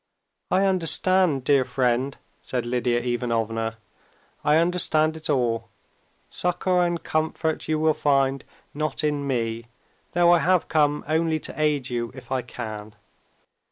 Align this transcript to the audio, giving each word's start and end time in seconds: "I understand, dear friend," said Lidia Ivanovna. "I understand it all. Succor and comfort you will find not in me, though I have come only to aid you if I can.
"I 0.49 0.65
understand, 0.65 1.43
dear 1.43 1.63
friend," 1.63 2.17
said 2.41 2.65
Lidia 2.65 3.01
Ivanovna. 3.01 3.77
"I 4.43 4.57
understand 4.57 5.15
it 5.15 5.29
all. 5.29 5.69
Succor 6.27 6.79
and 6.81 7.03
comfort 7.03 7.67
you 7.67 7.77
will 7.77 7.93
find 7.93 8.43
not 8.73 9.03
in 9.03 9.27
me, 9.27 9.67
though 10.13 10.31
I 10.33 10.39
have 10.39 10.67
come 10.67 11.05
only 11.07 11.37
to 11.41 11.53
aid 11.55 11.91
you 11.91 12.11
if 12.15 12.31
I 12.31 12.41
can. 12.41 12.95